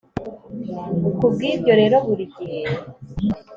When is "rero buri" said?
1.81-2.25